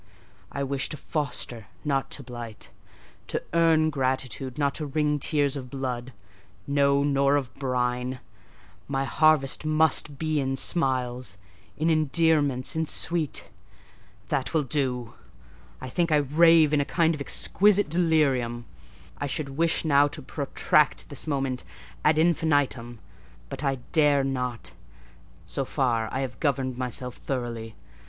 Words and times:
I 0.51 0.63
wish 0.63 0.89
to 0.89 0.97
foster, 0.97 1.67
not 1.85 2.09
to 2.17 2.23
blight—to 2.23 3.43
earn 3.53 3.91
gratitude, 3.91 4.57
not 4.57 4.73
to 4.81 4.87
wring 4.87 5.19
tears 5.19 5.55
of 5.55 5.69
blood—no, 5.69 7.03
nor 7.03 7.35
of 7.35 7.53
brine: 7.53 8.19
my 8.87 9.05
harvest 9.05 9.63
must 9.63 10.17
be 10.17 10.39
in 10.39 10.55
smiles, 10.55 11.37
in 11.77 11.91
endearments, 11.91 12.75
in 12.75 12.87
sweet—That 12.87 14.55
will 14.55 14.63
do. 14.63 15.13
I 15.79 15.87
think 15.87 16.11
I 16.11 16.15
rave 16.15 16.73
in 16.73 16.81
a 16.81 16.85
kind 16.99 17.13
of 17.13 17.21
exquisite 17.21 17.87
delirium. 17.87 18.65
I 19.19 19.27
should 19.27 19.49
wish 19.49 19.85
now 19.85 20.07
to 20.07 20.21
protract 20.23 21.09
this 21.09 21.27
moment 21.27 21.63
ad 22.03 22.17
infinitum; 22.17 22.97
but 23.49 23.63
I 23.63 23.75
dare 23.91 24.23
not. 24.23 24.71
So 25.45 25.63
far 25.63 26.09
I 26.11 26.21
have 26.21 26.39
governed 26.39 26.75
myself 26.75 27.17
thoroughly. 27.17 27.75